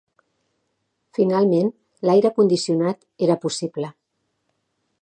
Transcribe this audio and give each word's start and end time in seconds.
Finalment 1.17 1.69
l'aire 2.09 2.33
condicionat 2.41 3.07
era 3.29 3.39
possible. 3.47 3.97